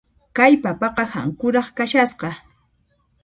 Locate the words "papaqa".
0.63-1.03